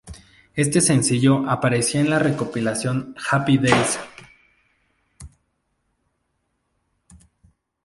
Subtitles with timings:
[0.55, 3.99] Este sencillo aparecía en la recopilación "Happy Daze".